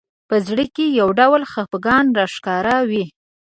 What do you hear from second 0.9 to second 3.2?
یو ډول خفګان راښکاره وي